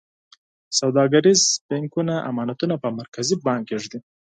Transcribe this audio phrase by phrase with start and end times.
[0.79, 3.99] سوداګریز بانکونه امانتونه په مرکزي بانک کې ږدي.